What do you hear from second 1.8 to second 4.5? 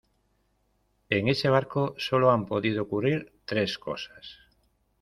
solo han podido ocurrir tres cosas.